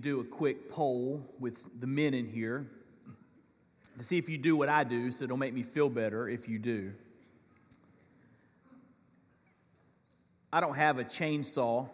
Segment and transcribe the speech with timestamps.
[0.00, 2.66] To do a quick poll with the men in here
[3.98, 6.48] to see if you do what I do, so it'll make me feel better if
[6.48, 6.92] you do.
[10.50, 11.86] I don't have a chainsaw,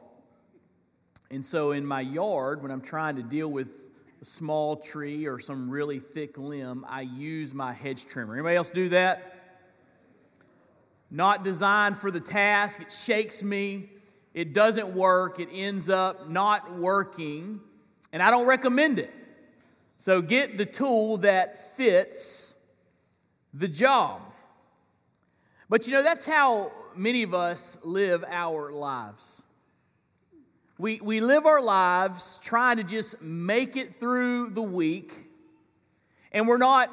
[1.33, 3.88] and so in my yard, when I'm trying to deal with
[4.23, 8.34] a small tree or some really thick limb, I use my hedge trimmer.
[8.34, 9.34] Anybody else do that?
[11.11, 13.91] Not designed for the task, it shakes me,
[14.33, 17.62] it doesn't work, it ends up not working,
[18.12, 19.12] and I don't recommend it.
[19.98, 22.54] So get the tool that fits
[23.54, 24.20] the job.
[25.68, 29.42] But you know, that's how many of us live our lives.
[30.78, 35.14] We, we live our lives trying to just make it through the week,
[36.32, 36.90] and we're not,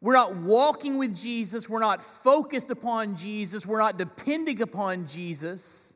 [0.00, 5.94] we're not walking with Jesus, we're not focused upon Jesus, we're not depending upon Jesus,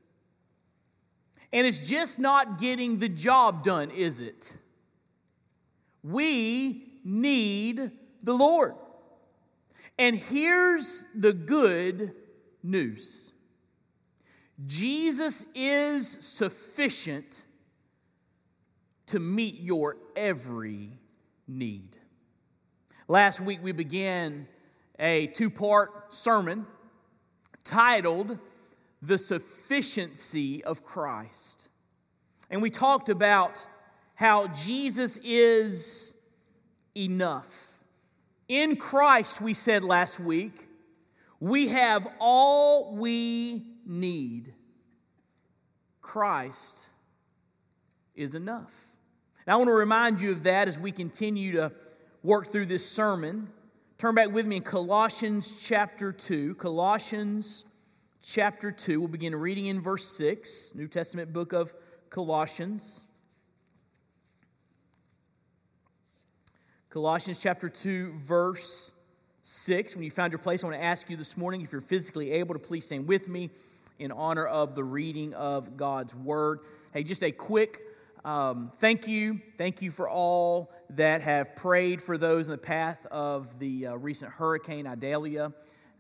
[1.55, 4.58] and it's just not getting the job done, is it?
[6.02, 7.92] We need
[8.24, 8.74] the Lord.
[9.97, 12.12] And here's the good
[12.64, 13.32] news
[14.66, 17.44] Jesus is sufficient
[19.06, 20.98] to meet your every
[21.47, 21.97] need.
[23.06, 24.48] Last week we began
[24.98, 26.66] a two part sermon
[27.62, 28.41] titled
[29.06, 31.69] The Sufficiency of Christ.
[32.50, 33.66] And we talked about
[34.14, 36.16] how Jesus is
[36.97, 37.78] enough.
[38.48, 40.69] In Christ, we said last week,
[41.41, 44.54] we have all we need.
[46.00, 46.91] Christ
[48.14, 48.72] is enough.
[49.47, 51.72] Now, I want to remind you of that as we continue to
[52.22, 53.48] work through this sermon.
[53.98, 56.54] Turn back with me in Colossians chapter 2.
[56.54, 57.64] Colossians
[58.25, 59.01] chapter 2.
[59.01, 61.75] We'll begin reading in verse 6, New Testament book of
[62.09, 63.05] Colossians.
[66.89, 68.95] Colossians chapter 2, verse
[69.43, 69.95] 6.
[69.95, 72.31] When you found your place, I want to ask you this morning if you're physically
[72.31, 73.51] able to please stand with me
[73.99, 76.61] in honor of the reading of God's word.
[76.95, 77.81] Hey, just a quick
[78.25, 79.39] um, thank you.
[79.59, 83.95] Thank you for all that have prayed for those in the path of the uh,
[83.97, 85.53] recent hurricane Idalia.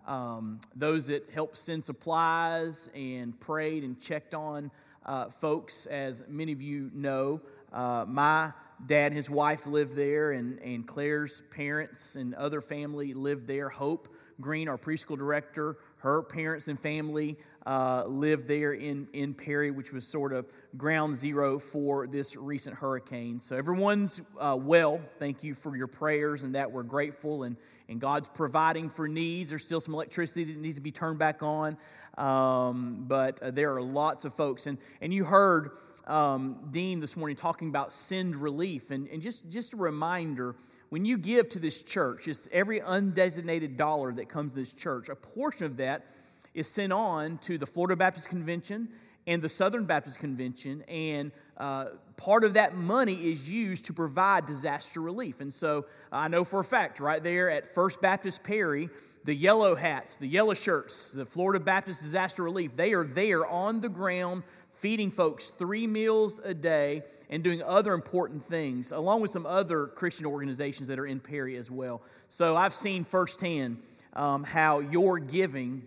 [0.06, 4.70] Um, those that helped send supplies and prayed and checked on
[5.06, 7.40] uh, folks, as many of you know.
[7.72, 8.52] Uh, my
[8.86, 13.68] dad and his wife lived there, and, and Claire's parents and other family lived there.
[13.68, 14.08] Hope
[14.40, 19.92] Green, our preschool director, her parents and family uh, lived there in, in Perry, which
[19.92, 23.38] was sort of ground zero for this recent hurricane.
[23.38, 25.00] So everyone's uh, well.
[25.18, 27.44] Thank you for your prayers, and that we're grateful.
[27.44, 27.56] And,
[27.88, 29.50] and God's providing for needs.
[29.50, 31.76] There's still some electricity that needs to be turned back on,
[32.18, 34.66] um, but uh, there are lots of folks.
[34.66, 35.70] And, and you heard
[36.06, 38.90] um, Dean this morning talking about send relief.
[38.90, 40.56] And, and just, just a reminder
[40.90, 45.08] when you give to this church, just every undesignated dollar that comes to this church,
[45.08, 46.06] a portion of that
[46.54, 48.88] is sent on to the Florida Baptist Convention
[49.26, 54.44] and the Southern Baptist Convention, and uh, part of that money is used to provide
[54.44, 55.40] disaster relief.
[55.40, 58.90] And so I know for a fact, right there at First Baptist Perry,
[59.24, 63.80] the yellow hats, the yellow shirts, the Florida Baptist Disaster Relief, they are there on
[63.80, 69.30] the ground feeding folks three meals a day and doing other important things, along with
[69.30, 72.02] some other Christian organizations that are in Perry as well.
[72.28, 73.78] So I've seen firsthand
[74.12, 75.82] um, how your giving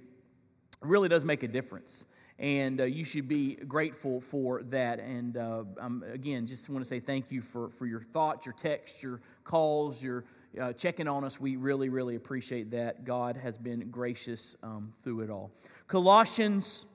[0.81, 2.05] really does make a difference.
[2.39, 4.99] And uh, you should be grateful for that.
[4.99, 8.53] And uh, um, again, just want to say thank you for, for your thoughts, your
[8.53, 10.25] texts, your calls, your
[10.59, 11.39] uh, checking on us.
[11.39, 13.05] We really, really appreciate that.
[13.05, 15.51] God has been gracious um, through it all.
[15.87, 16.85] Colossians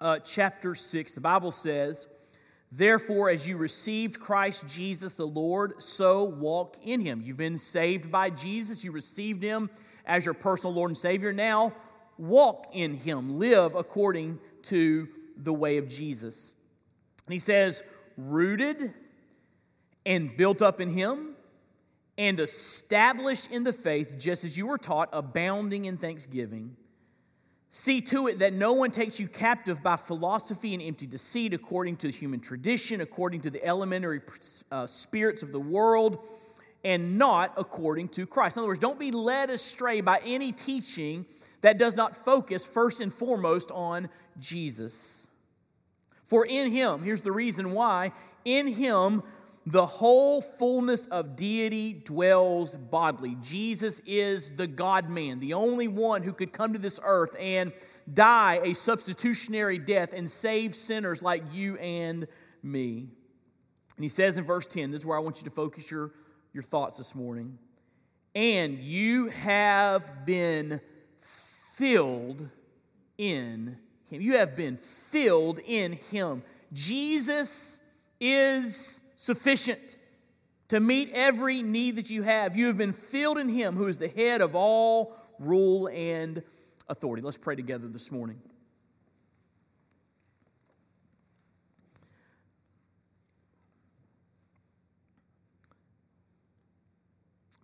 [0.00, 2.08] uh, chapter 6, the Bible says,
[2.72, 7.22] Therefore, as you received Christ Jesus the Lord, so walk in him.
[7.24, 9.70] You've been saved by Jesus, you received him
[10.06, 11.32] as your personal Lord and Savior.
[11.32, 11.72] Now,
[12.18, 16.54] walk in him, live according to the way of Jesus.
[17.26, 17.82] And he says,
[18.16, 18.92] rooted
[20.06, 21.30] and built up in him,
[22.16, 26.76] and established in the faith, just as you were taught, abounding in thanksgiving.
[27.70, 31.96] See to it that no one takes you captive by philosophy and empty deceit, according
[31.96, 34.20] to human tradition, according to the elementary
[34.70, 36.24] uh, spirits of the world,
[36.84, 38.56] and not according to Christ.
[38.56, 41.26] In other words, don't be led astray by any teaching
[41.64, 45.28] that does not focus first and foremost on Jesus.
[46.24, 48.12] For in him, here's the reason why,
[48.44, 49.22] in him
[49.64, 53.38] the whole fullness of deity dwells bodily.
[53.40, 57.72] Jesus is the God man, the only one who could come to this earth and
[58.12, 62.26] die a substitutionary death and save sinners like you and
[62.62, 63.08] me.
[63.96, 66.10] And he says in verse 10, this is where I want you to focus your,
[66.52, 67.56] your thoughts this morning.
[68.34, 70.82] And you have been
[71.76, 72.48] filled
[73.18, 73.76] in
[74.10, 74.20] him.
[74.20, 76.42] You have been filled in him.
[76.72, 77.80] Jesus
[78.20, 79.96] is sufficient
[80.68, 82.56] to meet every need that you have.
[82.56, 86.42] You have been filled in Him who is the head of all rule and
[86.88, 87.22] authority.
[87.22, 88.40] Let's pray together this morning.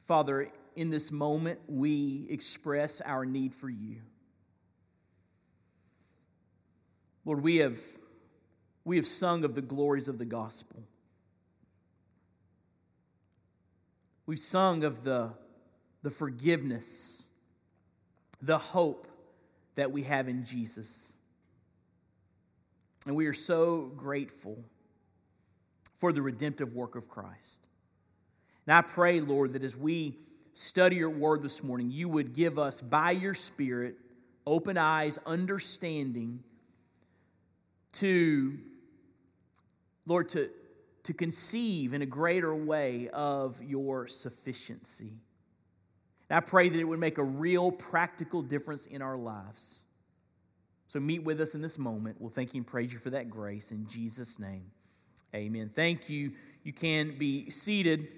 [0.04, 3.96] Father, in this moment, we express our need for you.
[7.24, 7.78] Lord, we have,
[8.84, 10.82] we have sung of the glories of the gospel.
[14.26, 15.32] We've sung of the,
[16.02, 17.28] the forgiveness,
[18.40, 19.08] the hope
[19.74, 21.16] that we have in Jesus.
[23.06, 24.64] And we are so grateful
[25.96, 27.68] for the redemptive work of Christ.
[28.66, 30.18] And I pray, Lord, that as we
[30.52, 33.96] study your word this morning, you would give us, by your Spirit,
[34.46, 36.42] open eyes, understanding
[37.92, 38.58] to,
[40.06, 40.50] Lord, to,
[41.04, 45.12] to conceive in a greater way of your sufficiency.
[46.28, 49.86] And I pray that it would make a real practical difference in our lives.
[50.86, 52.16] So meet with us in this moment.
[52.20, 54.70] We'll thank you and praise you for that grace in Jesus' name.
[55.34, 55.70] Amen.
[55.72, 56.32] Thank you.
[56.64, 58.08] You can be seated.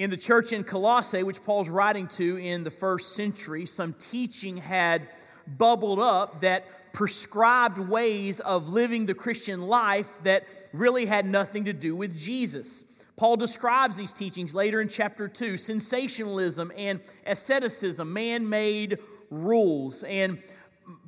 [0.00, 4.56] In the church in Colossae, which Paul's writing to in the first century, some teaching
[4.56, 5.10] had
[5.46, 6.64] bubbled up that
[6.94, 12.86] prescribed ways of living the Christian life that really had nothing to do with Jesus.
[13.16, 20.02] Paul describes these teachings later in chapter 2 sensationalism and asceticism, man made rules.
[20.04, 20.38] And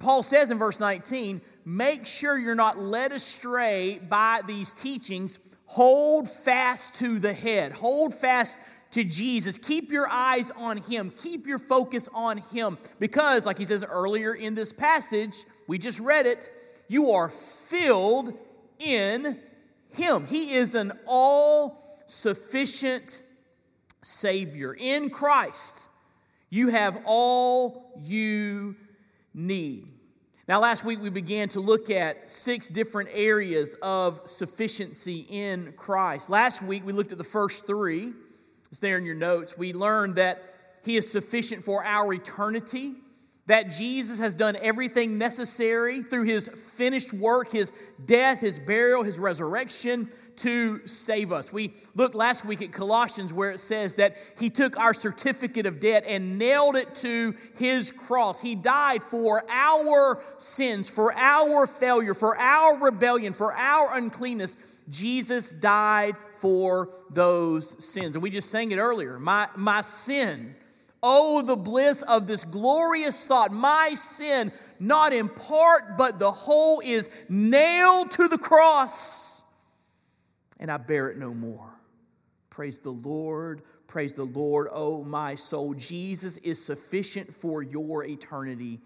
[0.00, 5.38] Paul says in verse 19, make sure you're not led astray by these teachings.
[5.64, 8.58] Hold fast to the head, hold fast
[8.92, 9.58] to Jesus.
[9.58, 11.10] Keep your eyes on Him.
[11.10, 12.78] Keep your focus on Him.
[12.98, 16.50] Because, like he says earlier in this passage, we just read it,
[16.88, 18.32] you are filled
[18.78, 19.38] in
[19.90, 20.26] Him.
[20.26, 23.22] He is an all sufficient
[24.02, 24.74] Savior.
[24.74, 25.88] In Christ,
[26.50, 28.76] you have all you
[29.34, 29.90] need.
[30.48, 36.28] Now, last week we began to look at six different areas of sufficiency in Christ.
[36.28, 38.12] Last week we looked at the first three.
[38.72, 39.58] It's there in your notes.
[39.58, 40.42] We learned that
[40.82, 42.94] He is sufficient for our eternity,
[43.44, 47.70] that Jesus has done everything necessary through His finished work, His
[48.06, 51.52] death, His burial, His resurrection to save us.
[51.52, 55.78] We looked last week at Colossians where it says that He took our certificate of
[55.78, 58.40] debt and nailed it to His cross.
[58.40, 64.56] He died for our sins, for our failure, for our rebellion, for our uncleanness.
[64.88, 68.16] Jesus died for those sins.
[68.16, 69.16] And we just sang it earlier.
[69.20, 70.56] My, my sin.
[71.00, 73.52] Oh, the bliss of this glorious thought.
[73.52, 79.44] My sin, not in part, but the whole, is nailed to the cross.
[80.58, 81.70] And I bear it no more.
[82.50, 83.62] Praise the Lord.
[83.86, 85.74] Praise the Lord, oh my soul.
[85.74, 88.80] Jesus is sufficient for your eternity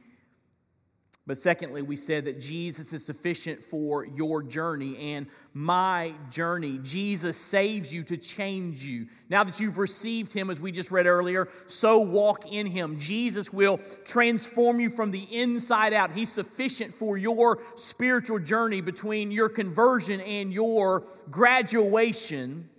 [1.27, 6.79] but secondly, we said that Jesus is sufficient for your journey and my journey.
[6.85, 9.09] Jesus saves you to change you.
[9.29, 13.01] Now that you've received Him, as we just read earlier, so walk in Him.
[13.01, 16.13] Jesus will transform you from the inside out.
[16.13, 22.71] He's sufficient for your spiritual journey between your conversion and your graduation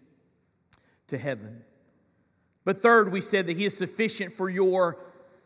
[1.08, 1.64] to heaven.
[2.64, 5.00] But third, we said that He is sufficient for your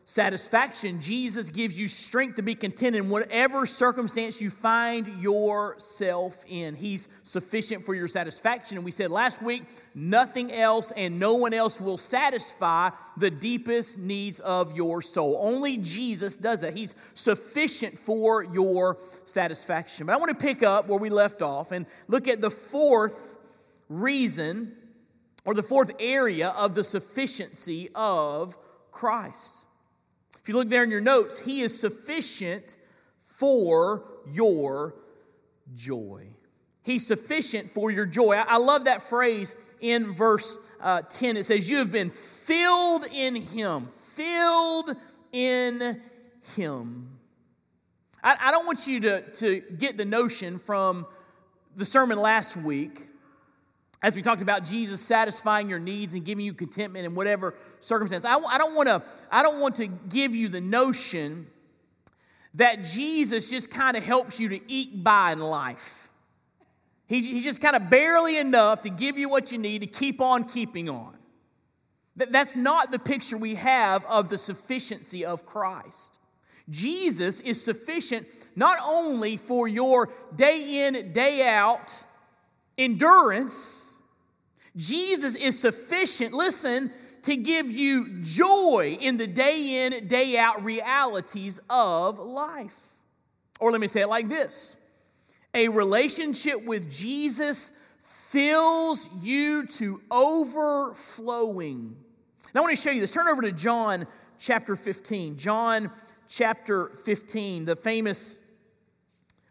[0.05, 6.75] satisfaction, Jesus gives you strength to be content in whatever circumstance you find yourself in.
[6.75, 8.77] He's sufficient for your satisfaction.
[8.77, 9.63] And we said last week,
[9.95, 15.37] nothing else and no one else will satisfy the deepest needs of your soul.
[15.41, 16.75] Only Jesus does that.
[16.75, 20.07] He's sufficient for your satisfaction.
[20.07, 23.37] But I want to pick up where we left off and look at the fourth
[23.87, 24.75] reason
[25.45, 28.57] or the fourth area of the sufficiency of
[28.91, 29.67] Christ.
[30.41, 32.77] If you look there in your notes, He is sufficient
[33.19, 34.95] for your
[35.75, 36.27] joy.
[36.83, 38.33] He's sufficient for your joy.
[38.33, 41.37] I, love that phrase in verse uh, 10.
[41.37, 44.95] It says, You have been filled in Him, filled
[45.31, 46.01] in
[46.55, 47.19] Him.
[48.23, 51.05] I, I don't want you to, to get the notion from
[51.75, 53.07] the sermon last week
[54.03, 58.25] as we talked about Jesus satisfying your needs and giving you contentment in whatever circumstance.
[58.25, 61.47] I, I don't want to I don't want to give you the notion
[62.55, 66.09] that Jesus just kind of helps you to eke by in life.
[67.07, 70.21] He, he's just kind of barely enough to give you what you need to keep
[70.21, 71.15] on keeping on.
[72.17, 76.19] That, that's not the picture we have of the sufficiency of Christ.
[76.69, 82.05] Jesus is sufficient not only for your day in, day out
[82.77, 83.90] endurance
[84.75, 86.91] Jesus is sufficient, listen,
[87.23, 92.95] to give you joy in the day in, day out realities of life.
[93.59, 94.77] Or let me say it like this
[95.53, 101.95] a relationship with Jesus fills you to overflowing.
[102.53, 103.11] Now, I want to show you this.
[103.11, 104.07] Turn over to John
[104.39, 105.37] chapter 15.
[105.37, 105.91] John
[106.29, 108.39] chapter 15, the famous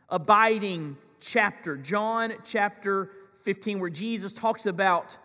[0.08, 1.76] abiding chapter.
[1.76, 5.18] John chapter 15, where Jesus talks about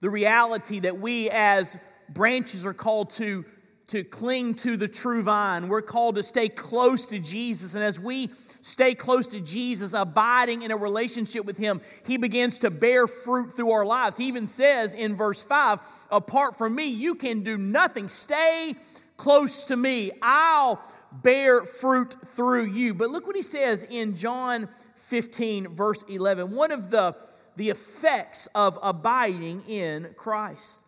[0.00, 1.78] the reality that we as
[2.08, 3.44] branches are called to,
[3.88, 5.68] to cling to the true vine.
[5.68, 7.74] We're called to stay close to Jesus.
[7.74, 12.58] And as we stay close to Jesus, abiding in a relationship with Him, He begins
[12.60, 14.16] to bear fruit through our lives.
[14.16, 18.08] He even says in verse 5 Apart from me, you can do nothing.
[18.08, 18.74] Stay
[19.16, 20.10] close to me.
[20.22, 22.94] I'll bear fruit through you.
[22.94, 24.68] But look what He says in John
[25.04, 26.50] 15, verse 11.
[26.50, 27.16] One of the,
[27.56, 30.84] the effects of abiding in Christ.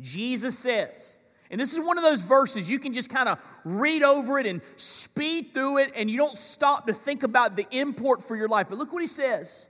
[0.00, 1.18] Jesus says,
[1.50, 4.46] and this is one of those verses you can just kind of read over it
[4.46, 8.48] and speed through it, and you don't stop to think about the import for your
[8.48, 8.68] life.
[8.70, 9.68] But look what he says.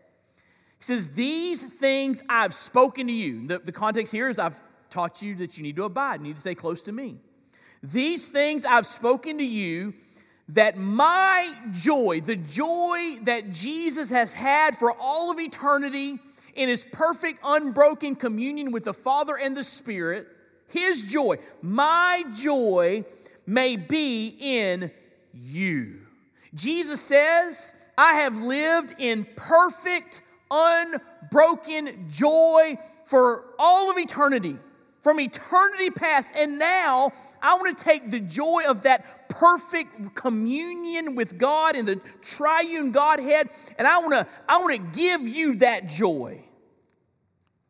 [0.79, 3.49] He says, These things I've spoken to you.
[3.49, 4.61] The, the context here is I've
[4.91, 7.17] taught you that you need to abide, you need to stay close to me.
[7.83, 9.95] These things I've spoken to you
[10.53, 16.19] that my joy, the joy that Jesus has had for all of eternity
[16.55, 20.29] in his perfect, unbroken communion with the Father and the Spirit,
[20.69, 23.05] his joy, my joy
[23.47, 24.91] may be in
[25.33, 26.01] you.
[26.55, 34.59] Jesus says, I have lived in perfect, unbroken joy for all of eternity
[35.03, 36.35] from eternity past.
[36.37, 41.85] And now I want to take the joy of that perfect communion with God in
[41.85, 46.45] the triune Godhead, and I want to I want to give you that joy.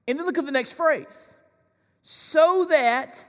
[0.06, 1.38] And then look at the next phrase.
[2.02, 3.24] So that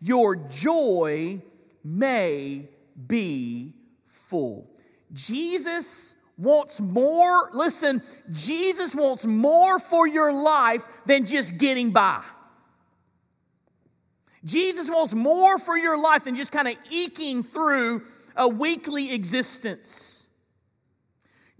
[0.00, 1.40] your joy
[1.82, 2.68] may
[3.06, 3.74] be
[4.06, 4.68] full.
[5.12, 12.22] Jesus wants more, listen, Jesus wants more for your life than just getting by.
[14.46, 18.02] Jesus wants more for your life than just kind of eking through
[18.36, 20.28] a weekly existence.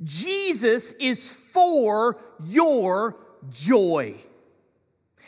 [0.02, 3.16] Jesus is for your
[3.50, 4.14] joy.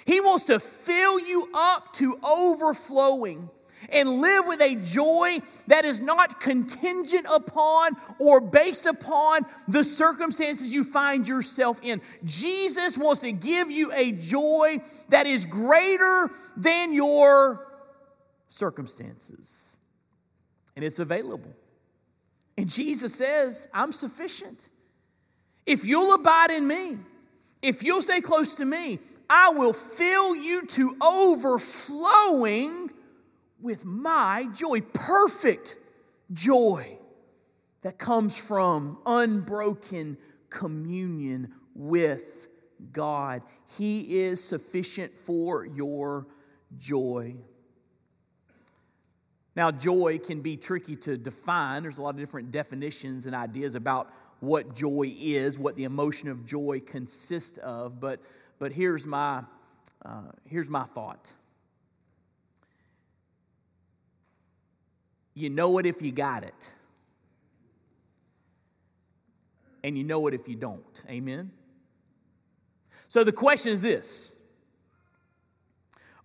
[0.07, 3.51] He wants to fill you up to overflowing
[3.91, 10.75] and live with a joy that is not contingent upon or based upon the circumstances
[10.75, 12.01] you find yourself in.
[12.25, 17.67] Jesus wants to give you a joy that is greater than your
[18.49, 19.77] circumstances,
[20.75, 21.53] and it's available.
[22.57, 24.69] And Jesus says, I'm sufficient.
[25.65, 26.99] If you'll abide in me,
[27.63, 28.99] if you'll stay close to me,
[29.31, 32.88] I will fill you to overflowing
[33.61, 35.77] with my joy, perfect
[36.33, 36.99] joy
[37.83, 40.19] that comes from unbroken
[40.51, 42.49] communion with
[42.93, 43.43] God.
[43.77, 46.27] He is sufficient for your
[46.77, 47.37] joy.
[49.57, 51.83] Now, joy can be tricky to define.
[51.83, 56.29] There's a lot of different definitions and ideas about what joy is, what the emotion
[56.29, 57.99] of joy consists of.
[57.99, 58.21] But,
[58.61, 59.43] but here's, my,
[60.05, 61.33] uh, here's my thought
[65.39, 66.73] You know it if you got it.
[69.85, 71.05] And you know it if you don't.
[71.09, 71.53] Amen?
[73.07, 74.37] So the question is this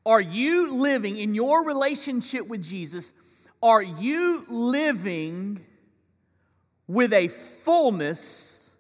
[0.04, 3.14] Are you living in your relationship with Jesus?
[3.62, 5.64] Are you living
[6.88, 8.76] with a fullness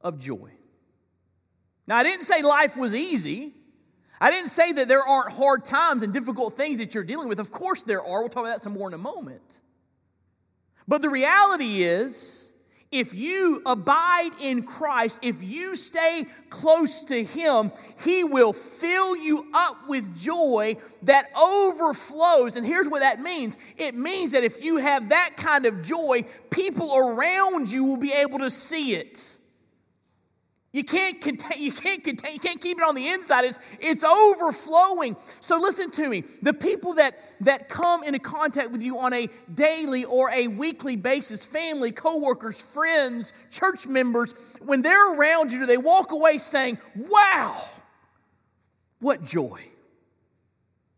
[0.00, 0.50] of joy?
[1.86, 3.54] Now, I didn't say life was easy.
[4.22, 7.40] I didn't say that there aren't hard times and difficult things that you're dealing with.
[7.40, 8.20] Of course there are.
[8.20, 9.60] We'll talk about that some more in a moment.
[10.86, 12.52] But the reality is,
[12.92, 17.72] if you abide in Christ, if you stay close to Him,
[18.04, 22.54] He will fill you up with joy that overflows.
[22.54, 26.24] And here's what that means it means that if you have that kind of joy,
[26.48, 29.36] people around you will be able to see it.
[30.72, 33.44] You can't contain, you can't contain, you can't keep it on the inside.
[33.44, 35.16] It's, it's overflowing.
[35.40, 36.24] So listen to me.
[36.40, 40.96] The people that, that come into contact with you on a daily or a weekly
[40.96, 46.78] basis, family, coworkers, friends, church members, when they're around you, do they walk away saying,
[46.96, 47.54] Wow,
[48.98, 49.60] what joy!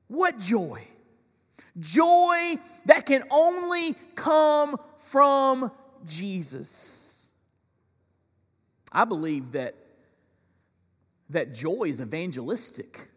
[0.07, 0.87] What joy!
[1.81, 5.73] Joy that can only come from
[6.07, 7.14] Jesus.
[8.95, 9.75] I believe that,
[11.31, 13.09] that joy is evangelistic.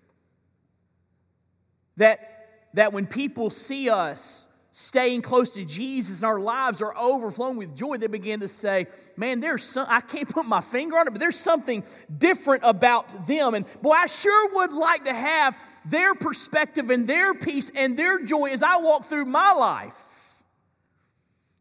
[1.98, 7.58] That, that when people see us staying close to Jesus and our lives are overflowing
[7.58, 11.08] with joy, they begin to say, Man, there's some, I can't put my finger on
[11.08, 11.84] it, but there's something
[12.16, 13.54] different about them.
[13.54, 18.24] And boy, I sure would like to have their perspective and their peace and their
[18.24, 20.44] joy as I walk through my life.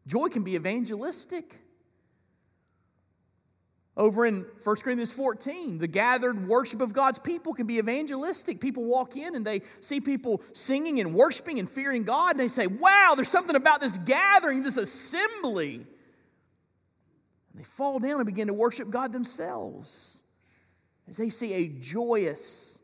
[0.07, 1.59] Joy can be evangelistic.
[3.97, 8.61] Over in 1 Corinthians 14, the gathered worship of God's people can be evangelistic.
[8.61, 12.47] People walk in and they see people singing and worshiping and fearing God, and they
[12.47, 15.77] say, Wow, there's something about this gathering, this assembly.
[15.77, 15.85] And
[17.55, 20.21] they fall down and begin to worship God themselves
[21.09, 22.79] as they see a joyous,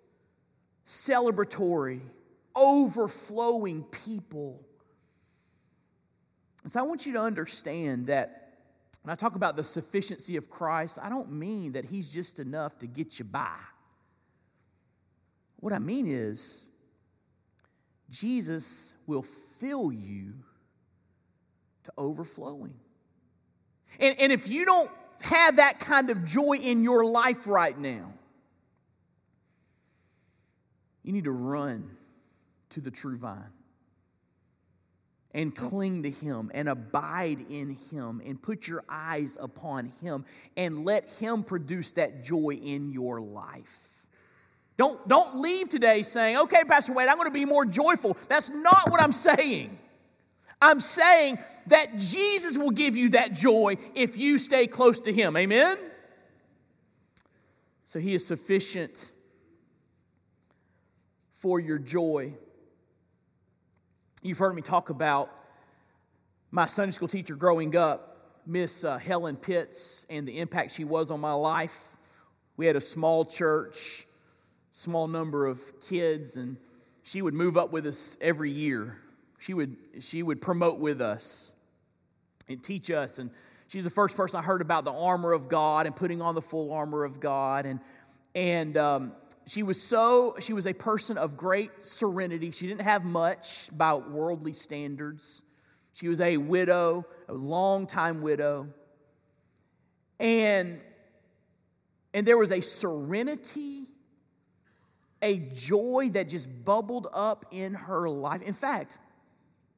[0.87, 2.01] celebratory,
[2.55, 4.65] overflowing people.
[6.63, 8.42] And so I want you to understand that
[9.03, 12.79] when I talk about the sufficiency of Christ, I don't mean that He's just enough
[12.79, 13.55] to get you by.
[15.57, 16.65] What I mean is,
[18.09, 20.33] Jesus will fill you
[21.83, 22.75] to overflowing.
[23.99, 24.89] And, and if you don't
[25.21, 28.13] have that kind of joy in your life right now,
[31.03, 31.89] you need to run
[32.69, 33.51] to the true vine
[35.33, 40.85] and cling to Him and abide in Him and put your eyes upon Him and
[40.85, 44.05] let Him produce that joy in your life.
[44.77, 48.17] Don't, don't leave today saying, okay, Pastor Wade, I'm going to be more joyful.
[48.27, 49.77] That's not what I'm saying.
[50.61, 55.35] I'm saying that Jesus will give you that joy if you stay close to Him.
[55.37, 55.77] Amen?
[57.85, 59.11] So He is sufficient
[61.33, 62.33] for your joy.
[64.25, 65.37] You've heard me talk about
[66.49, 71.11] my Sunday school teacher growing up, Miss uh, Helen Pitts, and the impact she was
[71.11, 71.97] on my life.
[72.55, 74.07] We had a small church,
[74.71, 76.55] small number of kids, and
[77.03, 78.97] she would move up with us every year.
[79.39, 81.53] She would, she would promote with us
[82.47, 83.19] and teach us.
[83.19, 83.29] And
[83.67, 86.41] she's the first person I heard about the armor of God and putting on the
[86.41, 87.65] full armor of God.
[87.65, 87.81] And,
[88.33, 89.11] and um,
[89.45, 92.51] she was so she was a person of great serenity.
[92.51, 95.43] She didn't have much by worldly standards.
[95.93, 98.67] She was a widow a long time widow.
[100.19, 100.79] And
[102.13, 103.87] and there was a serenity
[105.21, 108.41] a joy that just bubbled up in her life.
[108.41, 108.97] In fact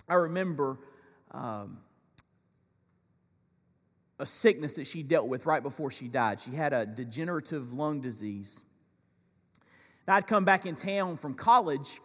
[0.07, 0.77] i remember
[1.31, 1.79] um,
[4.19, 6.39] a sickness that she dealt with right before she died.
[6.39, 8.63] She had a degenerative lung disease
[10.07, 11.99] I'd come back in town from college,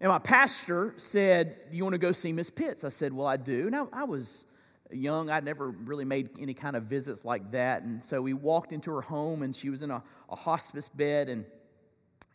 [0.00, 2.84] and my pastor said, Do you want to go see Miss Pitts?
[2.84, 3.70] I said, Well, I do.
[3.70, 4.44] Now, I was
[4.90, 5.30] young.
[5.30, 7.82] I'd never really made any kind of visits like that.
[7.82, 11.28] And so we walked into her home, and she was in a, a hospice bed,
[11.28, 11.44] and,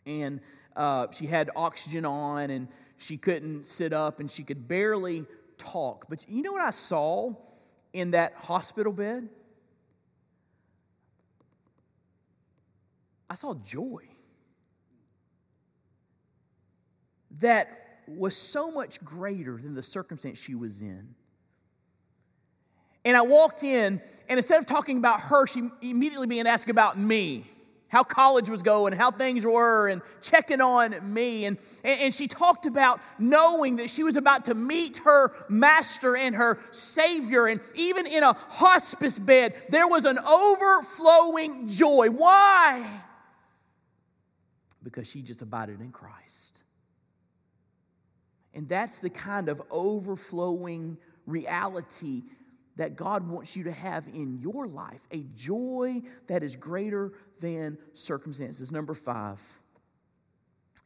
[0.04, 0.40] and
[0.76, 5.24] uh, she had oxygen on, and she couldn't sit up, and she could barely
[5.58, 6.06] talk.
[6.08, 7.34] But you know what I saw
[7.92, 9.28] in that hospital bed?
[13.30, 14.02] I saw joy.
[17.40, 21.14] That was so much greater than the circumstance she was in.
[23.04, 26.98] And I walked in, and instead of talking about her, she immediately began asking about
[26.98, 27.44] me,
[27.88, 31.44] how college was going, how things were, and checking on me.
[31.44, 36.34] And, and she talked about knowing that she was about to meet her master and
[36.34, 37.46] her savior.
[37.46, 42.08] And even in a hospice bed, there was an overflowing joy.
[42.10, 42.84] Why?
[44.82, 46.53] Because she just abided in Christ.
[48.54, 52.22] And that's the kind of overflowing reality
[52.76, 57.78] that God wants you to have in your life a joy that is greater than
[57.94, 58.72] circumstances.
[58.72, 59.40] Number five,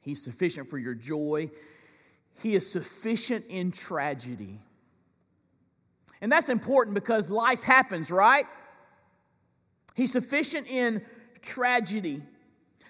[0.03, 1.51] He's sufficient for your joy.
[2.43, 4.61] He is sufficient in tragedy.
[6.21, 8.47] And that's important because life happens, right?
[9.95, 11.05] He's sufficient in
[11.43, 12.23] tragedy.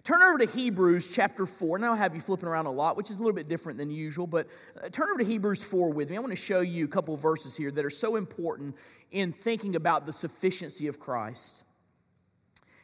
[0.08, 1.80] Turn over to Hebrews chapter 4.
[1.80, 3.90] Now I'll have you flipping around a lot, which is a little bit different than
[3.90, 4.46] usual, but
[4.82, 6.16] uh, turn over to Hebrews 4 with me.
[6.16, 8.74] I want to show you a couple verses here that are so important
[9.10, 11.62] in thinking about the sufficiency of Christ.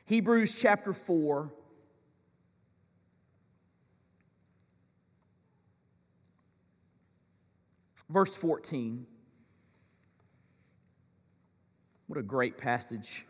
[0.05, 1.51] Hebrews chapter 4.
[8.11, 9.07] Verse 14.
[12.07, 13.25] What a great passage.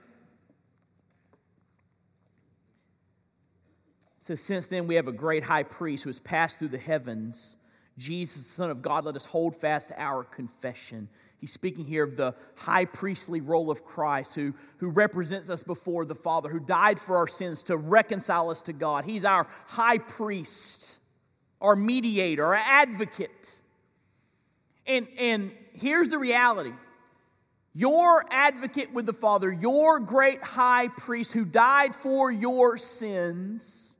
[4.24, 7.56] Says, Since then we have a great high priest who has passed through the heavens,
[7.98, 11.08] Jesus, the Son of God, let us hold fast to our confession.
[11.38, 16.06] He's speaking here of the high priestly role of Christ, who, who represents us before
[16.06, 19.04] the Father, who died for our sins to reconcile us to God.
[19.04, 20.98] He's our high priest,
[21.60, 23.60] our mediator, our advocate.
[24.86, 26.72] And, and here's the reality
[27.74, 33.93] your advocate with the Father, your great high priest who died for your sins,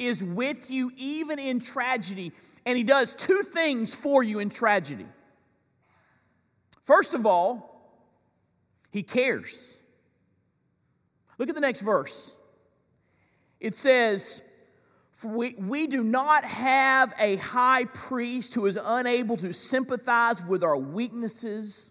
[0.00, 2.32] is with you even in tragedy.
[2.64, 5.06] And he does two things for you in tragedy.
[6.82, 7.92] First of all,
[8.90, 9.78] he cares.
[11.38, 12.34] Look at the next verse.
[13.60, 14.42] It says,
[15.22, 20.78] we, we do not have a high priest who is unable to sympathize with our
[20.78, 21.90] weaknesses,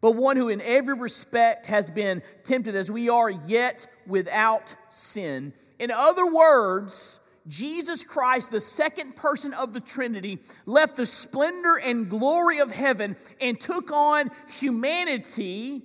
[0.00, 5.52] but one who in every respect has been tempted as we are, yet without sin.
[5.78, 12.08] In other words, Jesus Christ, the second person of the Trinity, left the splendor and
[12.08, 15.82] glory of heaven and took on humanity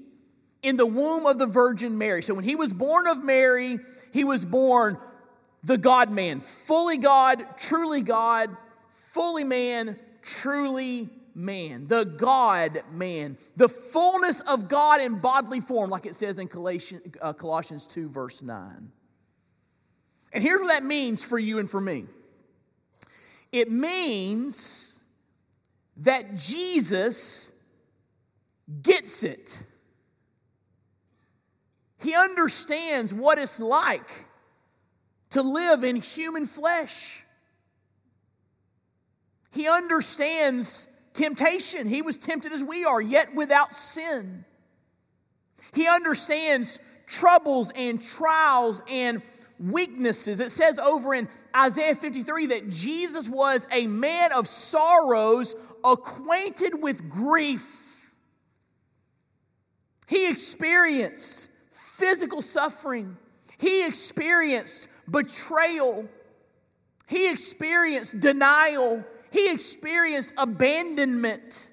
[0.62, 2.22] in the womb of the Virgin Mary.
[2.22, 3.80] So when he was born of Mary,
[4.12, 4.98] he was born
[5.64, 8.56] the God man, fully God, truly God,
[8.90, 16.06] fully man, truly man, the God man, the fullness of God in bodily form, like
[16.06, 16.50] it says in
[17.22, 18.92] uh, Colossians 2, verse 9.
[20.34, 22.06] And here's what that means for you and for me
[23.52, 25.00] it means
[25.98, 27.56] that Jesus
[28.82, 29.64] gets it.
[32.00, 34.10] He understands what it's like
[35.30, 37.24] to live in human flesh.
[39.52, 41.88] He understands temptation.
[41.88, 44.46] He was tempted as we are, yet without sin.
[45.74, 49.22] He understands troubles and trials and
[49.60, 50.40] weaknesses.
[50.40, 57.10] It says over in Isaiah 53 that Jesus was a man of sorrows, acquainted with
[57.10, 58.14] grief.
[60.08, 63.18] He experienced physical suffering,
[63.58, 66.08] he experienced betrayal.
[67.08, 69.04] He experienced denial.
[69.32, 71.72] He experienced abandonment.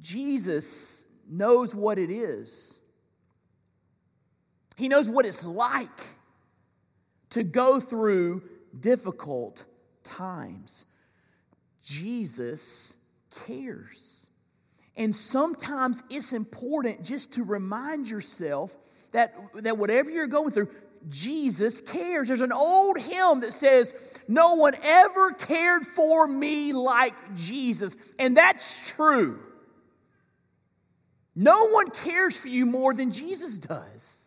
[0.00, 2.75] Jesus knows what it is.
[4.76, 6.06] He knows what it's like
[7.30, 8.42] to go through
[8.78, 9.64] difficult
[10.04, 10.84] times.
[11.82, 12.96] Jesus
[13.46, 14.30] cares.
[14.96, 18.76] And sometimes it's important just to remind yourself
[19.12, 20.70] that, that whatever you're going through,
[21.08, 22.28] Jesus cares.
[22.28, 23.94] There's an old hymn that says,
[24.26, 27.96] No one ever cared for me like Jesus.
[28.18, 29.40] And that's true.
[31.34, 34.25] No one cares for you more than Jesus does.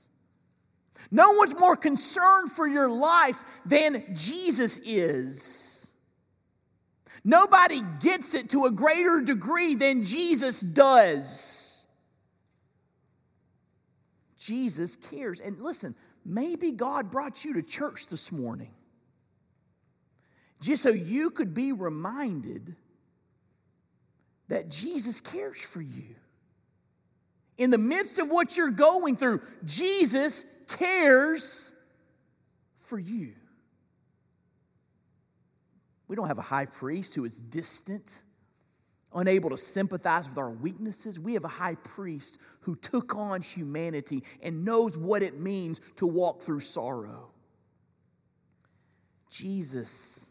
[1.12, 5.92] No one's more concerned for your life than Jesus is.
[7.24, 11.88] Nobody gets it to a greater degree than Jesus does.
[14.38, 15.40] Jesus cares.
[15.40, 15.96] And listen,
[16.26, 18.72] maybe God brought you to church this morning
[20.62, 22.76] just so you could be reminded
[24.48, 26.16] that Jesus cares for you.
[27.60, 31.76] In the midst of what you're going through, Jesus cares
[32.78, 33.34] for you.
[36.08, 38.24] We don't have a high priest who is distant
[39.14, 44.24] unable to sympathize with our weaknesses, we have a high priest who took on humanity
[44.42, 47.32] and knows what it means to walk through sorrow.
[49.32, 50.30] Jesus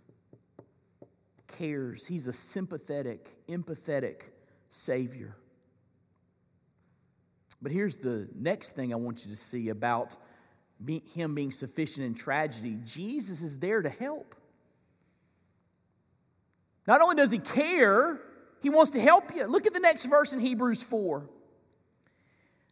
[1.47, 2.07] cares.
[2.07, 4.23] He's a sympathetic, empathetic
[4.69, 5.37] Savior.
[7.61, 10.16] But here's the next thing I want you to see about
[11.14, 14.35] Him being sufficient in tragedy Jesus is there to help.
[16.87, 18.21] Not only does He care,
[18.61, 19.47] he wants to help you.
[19.47, 21.29] Look at the next verse in Hebrews 4.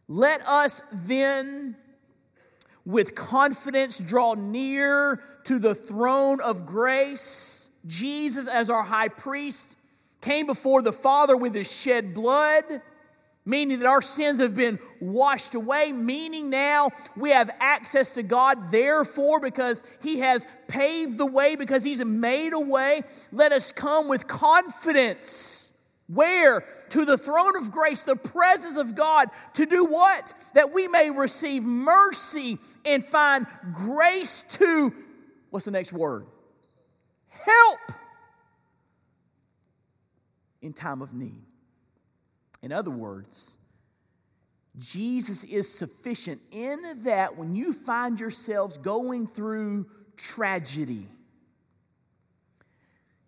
[0.07, 1.75] Let us then,
[2.85, 7.69] with confidence draw near to the throne of grace.
[7.85, 9.77] Jesus, as our high priest,
[10.21, 12.63] came before the Father with his shed blood,
[13.47, 18.69] meaning that our sins have been washed away, meaning now we have access to God,
[18.69, 24.09] therefore, because he has paved the way, because he's made a way, let us come
[24.09, 25.63] with confidence
[26.07, 26.63] where?
[26.89, 30.33] To the throne of grace, the presence of God, to do what?
[30.53, 34.93] That we may receive mercy and find grace to,
[35.49, 36.27] what's the next word?
[37.27, 37.79] Help
[40.61, 41.46] in time of need.
[42.67, 43.57] In other words,
[44.77, 51.07] Jesus is sufficient in that when you find yourselves going through tragedy,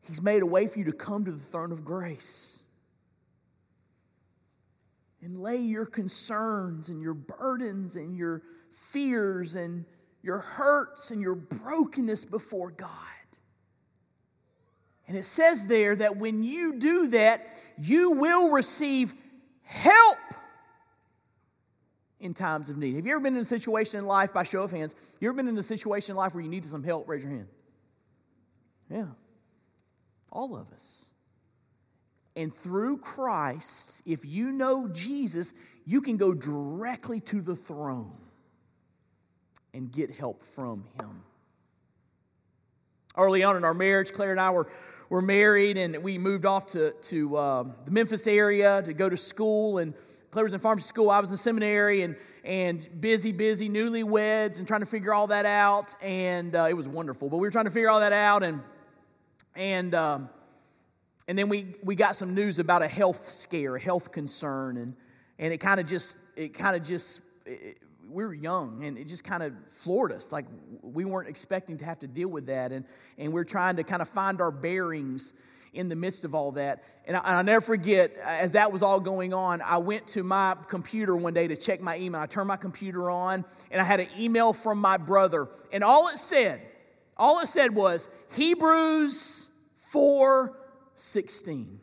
[0.01, 2.63] He's made a way for you to come to the throne of grace
[5.21, 8.41] and lay your concerns and your burdens and your
[8.73, 9.85] fears and
[10.21, 12.89] your hurts and your brokenness before God.
[15.07, 17.47] And it says there that when you do that,
[17.81, 19.13] you will receive
[19.69, 20.17] help
[22.19, 22.95] in times of need.
[22.95, 25.35] Have you ever been in a situation in life, by show of hands, you ever
[25.35, 27.07] been in a situation in life where you needed some help?
[27.07, 27.47] Raise your hand.
[28.89, 29.05] Yeah.
[30.31, 31.11] All of us.
[32.35, 35.53] And through Christ, if you know Jesus,
[35.85, 38.17] you can go directly to the throne
[39.73, 41.23] and get help from Him.
[43.15, 44.67] Early on in our marriage, Claire and I were,
[45.09, 49.17] were married and we moved off to, to uh, the Memphis area to go to
[49.17, 49.79] school.
[49.79, 49.93] And
[50.31, 54.67] Claire was in pharmacy school, I was in seminary, and, and busy, busy, newlyweds, and
[54.67, 55.95] trying to figure all that out.
[56.01, 58.43] And uh, it was wonderful, but we were trying to figure all that out.
[58.43, 58.61] And,
[59.55, 60.29] and, um,
[61.27, 64.95] and then we, we got some news about a health scare, a health concern, and,
[65.39, 67.77] and it kind of just, it kind of just, it,
[68.09, 70.31] we were young and it just kind of floored us.
[70.31, 70.45] Like
[70.81, 72.71] we weren't expecting to have to deal with that.
[72.71, 72.85] And,
[73.17, 75.33] and we're trying to kind of find our bearings
[75.73, 76.83] in the midst of all that.
[77.05, 80.55] And, I, will never forget, as that was all going on, I went to my
[80.67, 82.21] computer one day to check my email.
[82.21, 85.47] I turned my computer on and I had an email from my brother.
[85.71, 86.61] And all it said,
[87.17, 90.55] all it said was Hebrews 4
[90.95, 91.79] 16.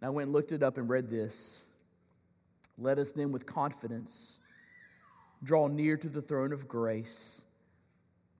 [0.00, 1.68] I went and looked it up and read this.
[2.82, 4.40] Let us then with confidence
[5.42, 7.44] draw near to the throne of grace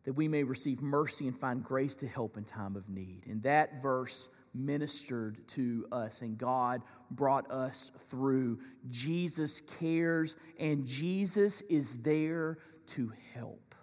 [0.05, 3.23] that we may receive mercy and find grace to help in time of need.
[3.27, 8.59] And that verse ministered to us, and God brought us through.
[8.91, 13.75] Jesus cares, and Jesus is there to help.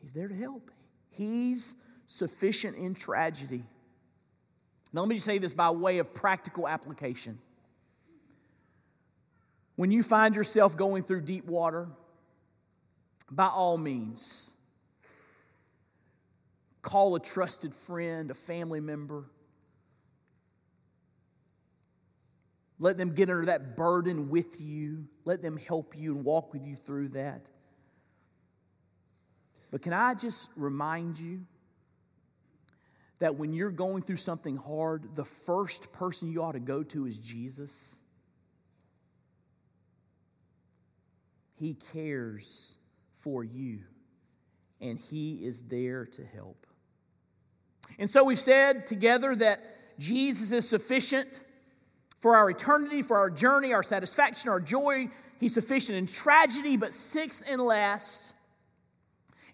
[0.00, 0.70] He's there to help.
[1.10, 3.62] He's sufficient in tragedy.
[4.92, 7.38] Now, let me just say this by way of practical application.
[9.78, 11.86] When you find yourself going through deep water,
[13.30, 14.52] by all means,
[16.82, 19.26] call a trusted friend, a family member.
[22.80, 25.06] Let them get under that burden with you.
[25.24, 27.46] Let them help you and walk with you through that.
[29.70, 31.46] But can I just remind you
[33.20, 37.06] that when you're going through something hard, the first person you ought to go to
[37.06, 38.00] is Jesus.
[41.58, 42.78] He cares
[43.14, 43.80] for you,
[44.80, 46.66] and He is there to help.
[47.98, 51.28] And so we've said together that Jesus is sufficient
[52.20, 55.08] for our eternity, for our journey, our satisfaction, our joy.
[55.40, 58.34] He's sufficient in tragedy, but sixth and last,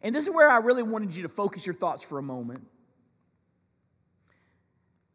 [0.03, 2.67] and this is where I really wanted you to focus your thoughts for a moment.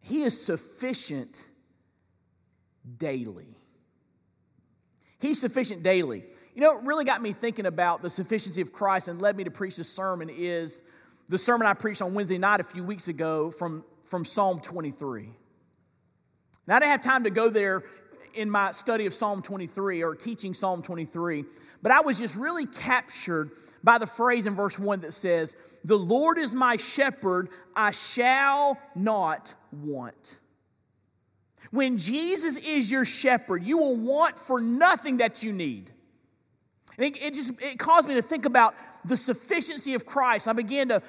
[0.01, 1.43] He is sufficient
[2.97, 3.55] daily.
[5.19, 6.23] He's sufficient daily.
[6.59, 9.45] You know, it really got me thinking about the sufficiency of Christ and led me
[9.45, 10.83] to preach this sermon is
[11.29, 15.29] the sermon I preached on Wednesday night a few weeks ago from, from Psalm 23.
[16.67, 17.83] Now, I didn't have time to go there
[18.33, 21.45] in my study of Psalm 23 or teaching Psalm 23,
[21.81, 25.97] but I was just really captured by the phrase in verse 1 that says, The
[25.97, 30.41] Lord is my shepherd, I shall not want.
[31.71, 35.93] When Jesus is your shepherd, you will want for nothing that you need.
[36.99, 40.49] And it, it just it caused me to think about the sufficiency of Christ.
[40.49, 41.01] I began to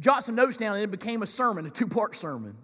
[0.00, 2.56] jot some notes down, and it became a sermon, a two-part sermon.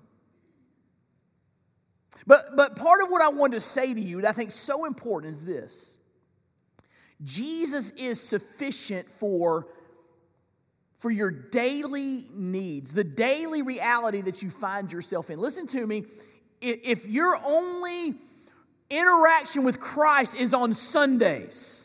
[2.26, 4.86] But, but part of what I wanted to say to you that I think so
[4.86, 5.98] important is this
[7.22, 9.68] Jesus is sufficient for,
[10.98, 15.38] for your daily needs, the daily reality that you find yourself in.
[15.38, 16.04] Listen to me.
[16.60, 18.14] If your only
[18.90, 21.83] interaction with Christ is on Sundays,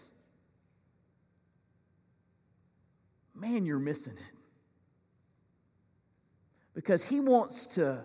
[3.40, 4.38] man, you're missing it.
[6.74, 8.04] Because He wants to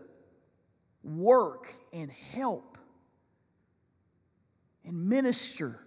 [1.02, 2.78] work and help
[4.84, 5.78] and minister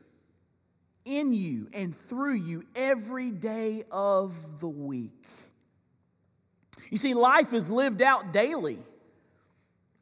[1.06, 5.26] in you and through you every day of the week.
[6.90, 8.80] You see, life is lived out daily.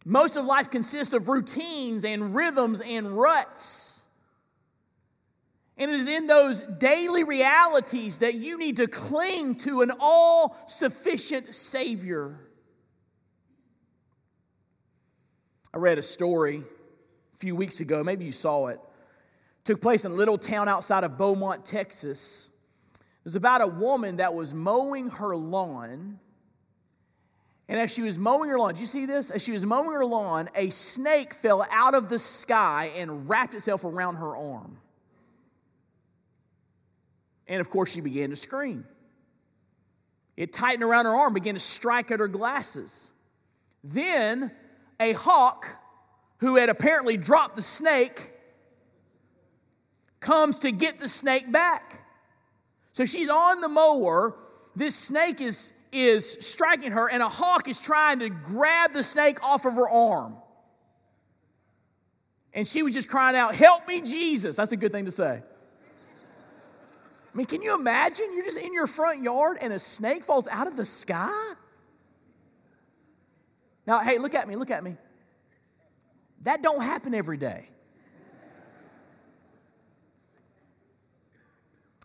[0.06, 3.95] Most of life consists of routines and rhythms and ruts.
[5.78, 10.56] And it is in those daily realities that you need to cling to an all
[10.68, 12.40] sufficient Savior.
[15.74, 16.64] I read a story
[17.34, 18.80] a few weeks ago, maybe you saw it.
[19.60, 22.50] it took place in a little town outside of Beaumont, Texas.
[22.94, 26.20] It was about a woman that was mowing her lawn.
[27.68, 29.30] And as she was mowing her lawn, did you see this?
[29.30, 33.54] As she was mowing her lawn, a snake fell out of the sky and wrapped
[33.54, 34.78] itself around her arm.
[37.48, 38.86] And of course, she began to scream.
[40.36, 43.12] It tightened around her arm, began to strike at her glasses.
[43.84, 44.52] Then
[45.00, 45.68] a hawk
[46.38, 48.34] who had apparently dropped the snake
[50.20, 52.04] comes to get the snake back.
[52.92, 54.36] So she's on the mower.
[54.76, 59.42] This snake is, is striking her, and a hawk is trying to grab the snake
[59.44, 60.36] off of her arm.
[62.54, 64.56] And she was just crying out, Help me, Jesus.
[64.56, 65.44] That's a good thing to say.
[67.36, 68.28] I mean, can you imagine?
[68.34, 71.54] You're just in your front yard and a snake falls out of the sky?
[73.86, 74.96] Now, hey, look at me, look at me.
[76.44, 77.68] That don't happen every day.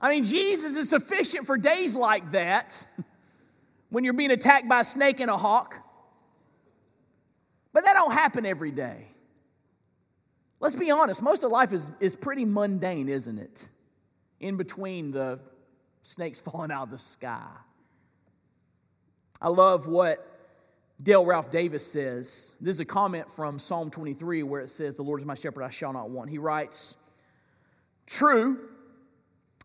[0.00, 2.84] I mean, Jesus is sufficient for days like that
[3.90, 5.76] when you're being attacked by a snake and a hawk.
[7.72, 9.06] But that don't happen every day.
[10.58, 13.68] Let's be honest, most of life is, is pretty mundane, isn't it?
[14.40, 15.38] In between the
[16.02, 17.48] snakes falling out of the sky.
[19.40, 20.26] I love what
[21.02, 25.02] Dale Ralph Davis says, this is a comment from Psalm 23 where it says, The
[25.02, 26.28] Lord is my shepherd, I shall not want.
[26.28, 26.96] He writes,
[28.06, 28.68] True,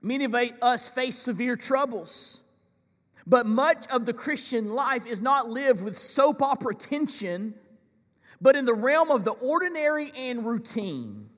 [0.01, 2.41] many of us face severe troubles,
[3.27, 7.53] but much of the Christian life is not lived with soap opera tension,
[8.39, 11.29] but in the realm of the ordinary and routine.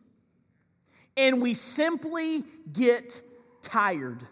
[1.16, 3.24] And we simply get
[3.68, 4.26] tired.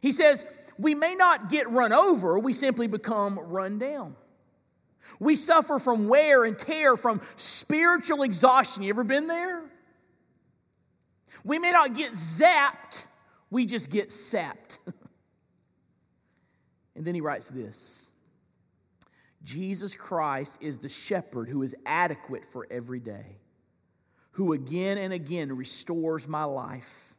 [0.00, 0.46] He says,
[0.78, 4.14] we may not get run over, we simply become run down.
[5.20, 8.84] We suffer from wear and tear, from spiritual exhaustion.
[8.84, 9.62] You ever been there?
[11.44, 13.06] We may not get zapped,
[13.50, 14.78] we just get sapped.
[16.94, 18.10] and then he writes this
[19.42, 23.38] Jesus Christ is the shepherd who is adequate for every day,
[24.32, 27.16] who again and again restores my life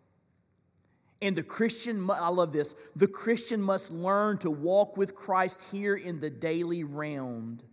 [1.21, 5.95] and the Christian, I love this, the Christian must learn to walk with Christ here
[5.95, 7.63] in the daily round.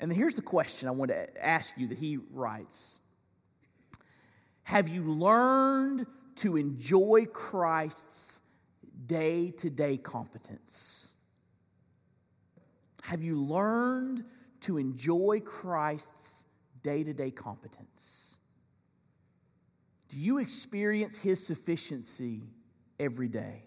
[0.00, 3.00] And here's the question I want to ask you that he writes
[4.64, 8.40] Have you learned to enjoy Christ's
[9.06, 11.12] day to day competence?
[13.02, 14.24] Have you learned
[14.60, 16.46] to enjoy Christ's
[16.82, 18.38] day to day competence?
[20.12, 22.42] Do you experience His sufficiency
[23.00, 23.62] every day?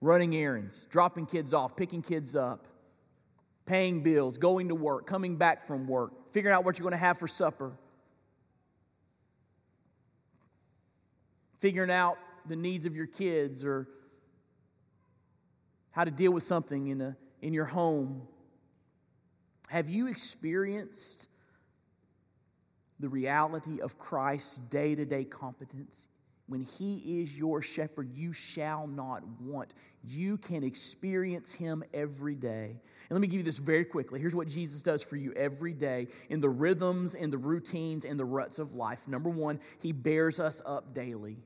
[0.00, 2.68] Running errands, dropping kids off, picking kids up,
[3.66, 6.96] paying bills, going to work, coming back from work, figuring out what you're going to
[6.96, 7.72] have for supper,
[11.58, 12.16] figuring out
[12.46, 13.88] the needs of your kids or
[15.90, 18.22] how to deal with something in, a, in your home.
[19.68, 21.26] Have you experienced
[23.00, 26.06] the reality of Christ's day to day competence.
[26.46, 29.72] When He is your shepherd, you shall not want.
[30.04, 32.70] You can experience Him every day.
[32.70, 34.20] And let me give you this very quickly.
[34.20, 38.18] Here's what Jesus does for you every day in the rhythms and the routines and
[38.18, 39.06] the ruts of life.
[39.08, 41.38] Number one, He bears us up daily.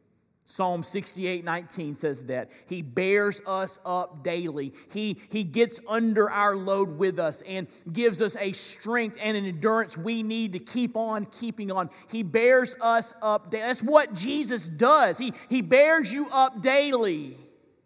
[0.47, 2.51] Psalm 68 19 says that.
[2.67, 4.75] He bears us up daily.
[4.93, 9.47] He, he gets under our load with us and gives us a strength and an
[9.47, 11.89] endurance we need to keep on keeping on.
[12.11, 13.65] He bears us up daily.
[13.65, 15.17] That's what Jesus does.
[15.17, 17.39] He, he bears you up daily,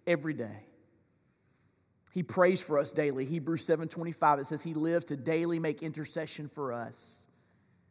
[0.04, 0.64] every day.
[2.12, 3.24] He prays for us daily.
[3.24, 7.27] Hebrews 7 25, it says, He lives to daily make intercession for us.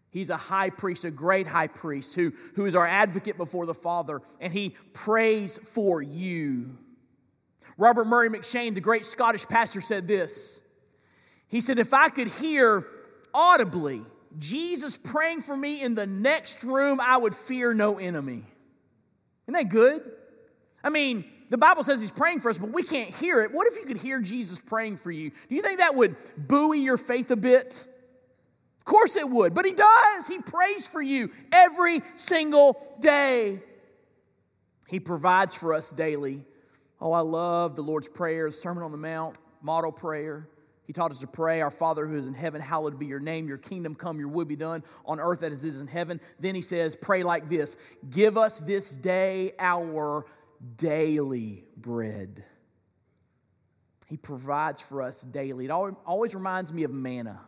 [0.10, 3.74] He's a high priest, a great high priest who, who is our advocate before the
[3.74, 6.78] Father, and he prays for you.
[7.78, 10.62] Robert Murray M'Cheyne, the great Scottish pastor, said this.
[11.47, 12.88] He said, If I could hear
[13.34, 14.01] audibly
[14.38, 18.43] Jesus praying for me in the next room, I would fear no enemy.
[19.45, 20.01] Isn't that good?
[20.84, 23.51] I mean, the Bible says he's praying for us, but we can't hear it.
[23.51, 25.32] What if you could hear Jesus praying for you?
[25.49, 27.88] Do you think that would buoy your faith a bit?
[28.88, 30.28] Course it would, but he does.
[30.30, 33.62] He prays for you every single day.
[34.88, 36.46] He provides for us daily.
[37.02, 40.48] Oh, I love the Lord's Prayer, Sermon on the Mount, model prayer.
[40.86, 43.50] He taught us to pray, Our Father who is in heaven, hallowed be your name,
[43.50, 46.22] your kingdom come, your will be done on earth as it is in heaven.
[46.40, 47.76] Then he says, Pray like this
[48.10, 50.26] Give us this day our
[50.78, 52.42] daily bread.
[54.08, 55.66] He provides for us daily.
[55.66, 57.42] It always reminds me of manna.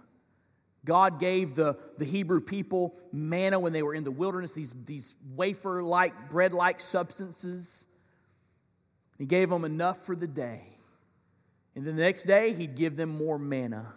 [0.86, 5.16] God gave the, the Hebrew people manna when they were in the wilderness, these, these
[5.36, 7.88] wafer like, bread like substances.
[9.18, 10.78] He gave them enough for the day.
[11.76, 13.94] And then the next day, he'd give them more manna.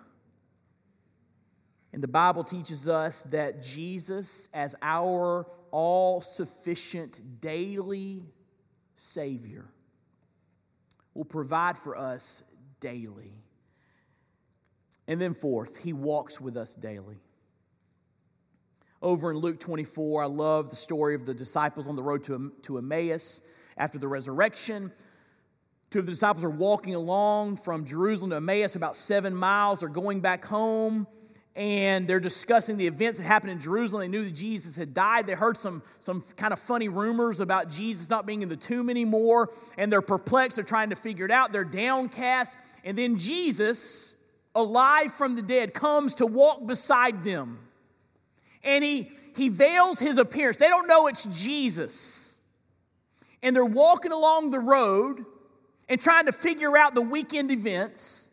[1.92, 8.24] And the Bible teaches us that Jesus, as our all sufficient daily
[8.96, 9.66] Savior,
[11.14, 12.42] will provide for us
[12.80, 13.32] daily.
[15.08, 17.18] And then, fourth, he walks with us daily.
[19.00, 22.52] Over in Luke 24, I love the story of the disciples on the road to,
[22.62, 23.42] to Emmaus
[23.76, 24.92] after the resurrection.
[25.90, 29.80] Two of the disciples are walking along from Jerusalem to Emmaus, about seven miles.
[29.80, 31.06] They're going back home
[31.54, 34.00] and they're discussing the events that happened in Jerusalem.
[34.00, 35.26] They knew that Jesus had died.
[35.26, 38.88] They heard some, some kind of funny rumors about Jesus not being in the tomb
[38.88, 40.56] anymore, and they're perplexed.
[40.56, 41.52] They're trying to figure it out.
[41.52, 42.56] They're downcast.
[42.84, 44.16] And then Jesus,
[44.54, 47.58] alive from the dead, comes to walk beside them.
[48.62, 50.56] And he, he veils his appearance.
[50.56, 52.38] They don't know it's Jesus.
[53.42, 55.24] And they're walking along the road
[55.88, 58.30] and trying to figure out the weekend events.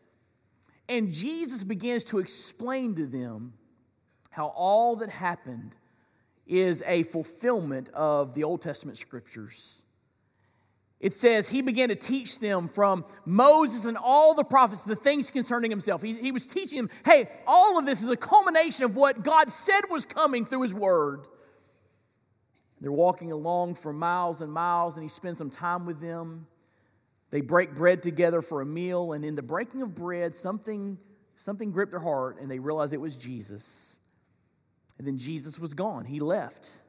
[0.87, 3.53] And Jesus begins to explain to them
[4.31, 5.75] how all that happened
[6.45, 9.83] is a fulfillment of the Old Testament scriptures.
[10.99, 15.31] It says he began to teach them from Moses and all the prophets the things
[15.31, 16.01] concerning himself.
[16.01, 19.49] He, he was teaching them, hey, all of this is a culmination of what God
[19.49, 21.27] said was coming through his word.
[22.81, 26.47] They're walking along for miles and miles, and he spends some time with them.
[27.31, 30.97] They break bread together for a meal, and in the breaking of bread, something,
[31.37, 33.99] something gripped their heart, and they realized it was Jesus.
[34.97, 36.03] And then Jesus was gone.
[36.03, 36.81] He left.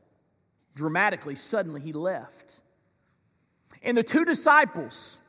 [0.75, 2.63] Dramatically, suddenly, he left.
[3.83, 5.21] And the two disciples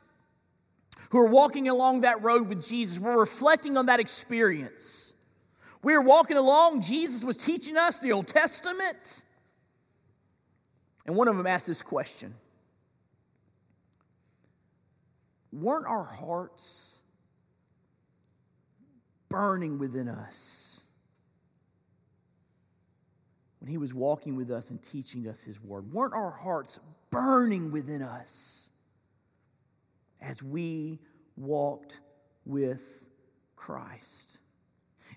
[1.10, 5.14] who were walking along that road with Jesus were reflecting on that experience.
[5.82, 9.24] We were walking along, Jesus was teaching us the Old Testament.
[11.06, 12.34] And one of them asked this question
[15.52, 17.00] weren't our hearts
[19.28, 20.84] burning within us
[23.60, 25.92] when he was walking with us and teaching us his word?
[25.92, 26.78] Weren't our hearts
[27.12, 28.72] burning within us
[30.20, 30.98] as we
[31.36, 32.00] walked
[32.44, 33.06] with
[33.54, 34.40] Christ?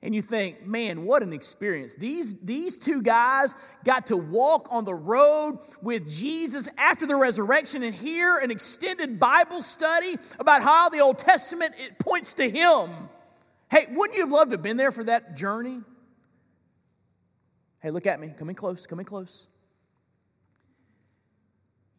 [0.06, 1.96] and you think, man, what an experience.
[1.96, 7.82] These, these two guys got to walk on the road with Jesus after the resurrection
[7.82, 12.91] and hear an extended Bible study about how the Old Testament it points to him.
[13.72, 15.82] Hey, wouldn't you have loved to have been there for that journey?
[17.80, 18.32] Hey, look at me.
[18.38, 18.86] Come in close.
[18.86, 19.48] Come in close.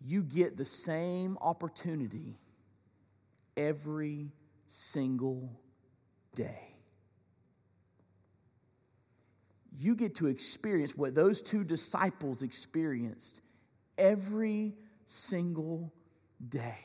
[0.07, 2.39] You get the same opportunity
[3.57, 4.31] every
[4.69, 5.51] single
[6.35, 6.77] day
[9.79, 13.43] you get to experience what those two disciples experienced
[13.99, 15.93] every single
[16.49, 16.79] day.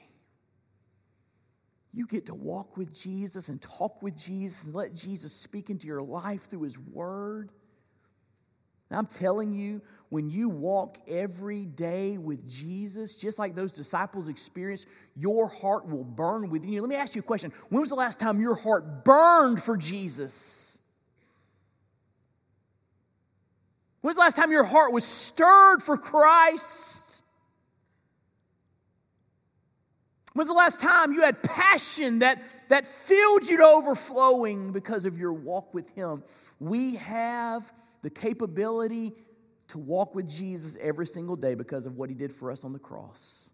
[1.94, 5.88] You get to walk with Jesus and talk with Jesus and let Jesus speak into
[5.88, 7.52] your life through His Word.
[8.98, 14.88] I'm telling you, when you walk every day with Jesus, just like those disciples experienced,
[15.16, 16.82] your heart will burn within you.
[16.82, 17.54] Let me ask you a question.
[17.70, 20.82] When was the last time your heart burned for Jesus?
[24.02, 27.02] When was the last time your heart was stirred for Christ?
[30.34, 35.18] When's the last time you had passion that, that filled you to overflowing because of
[35.18, 36.24] your walk with Him?
[36.60, 37.72] We have
[38.02, 39.14] the capability
[39.70, 42.74] to walk with Jesus every single day because of what He did for us on
[42.74, 43.52] the cross.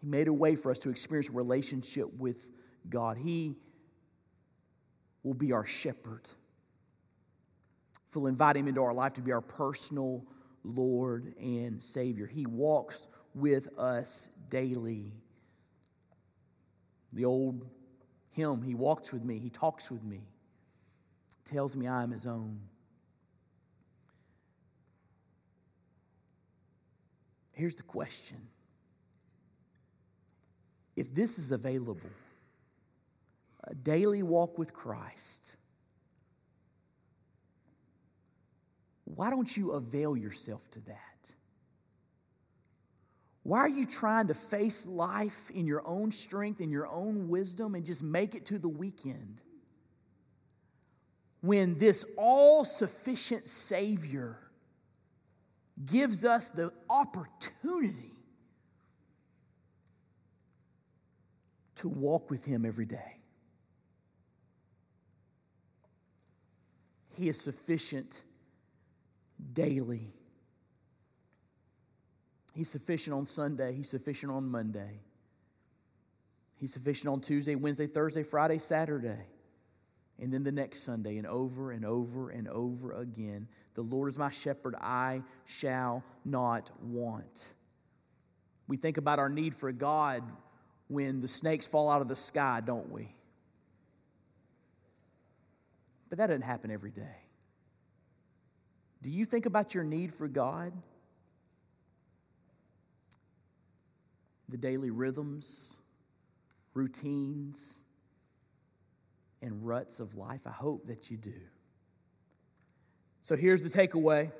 [0.00, 2.52] He made a way for us to experience a relationship with
[2.88, 3.16] God.
[3.18, 3.56] He
[5.22, 6.28] will be our shepherd
[8.14, 10.24] we'll invite him into our life to be our personal
[10.64, 12.26] Lord and Savior.
[12.26, 15.12] He walks with us daily.
[17.12, 17.66] The old
[18.30, 20.20] hymn, He walks with me, He talks with me,
[21.44, 22.60] tells me I am His own.
[27.62, 28.38] Here's the question
[30.96, 32.10] if this is available,
[33.62, 35.54] a daily walk with Christ,
[39.04, 41.34] why don't you avail yourself to that?
[43.44, 47.76] Why are you trying to face life in your own strength, in your own wisdom,
[47.76, 49.40] and just make it to the weekend?
[51.42, 54.40] When this all sufficient Savior
[55.86, 58.12] gives us the opportunity
[61.76, 63.18] to walk with Him every day.
[67.14, 68.22] He is sufficient
[69.52, 70.14] daily.
[72.54, 73.72] He's sufficient on Sunday.
[73.72, 75.00] He's sufficient on Monday.
[76.56, 79.26] He's sufficient on Tuesday, Wednesday, Thursday, Friday, Saturday.
[80.22, 83.48] And then the next Sunday, and over and over and over again.
[83.74, 87.52] The Lord is my shepherd, I shall not want.
[88.68, 90.22] We think about our need for God
[90.86, 93.14] when the snakes fall out of the sky, don't we?
[96.08, 97.16] But that doesn't happen every day.
[99.02, 100.72] Do you think about your need for God?
[104.48, 105.80] The daily rhythms,
[106.74, 107.81] routines,
[109.42, 110.40] and ruts of life?
[110.46, 111.34] I hope that you do.
[113.22, 114.30] So here's the takeaway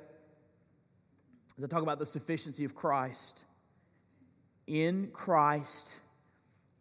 [1.57, 3.45] as I talk about the sufficiency of Christ.
[4.65, 5.99] In Christ,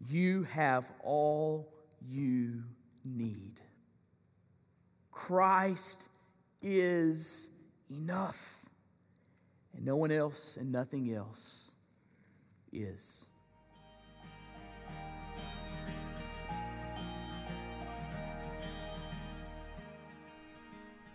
[0.09, 2.63] you have all you
[3.05, 3.61] need.
[5.11, 6.09] Christ
[6.63, 7.51] is
[7.91, 8.65] enough,
[9.75, 11.75] and no one else and nothing else
[12.73, 13.32] is.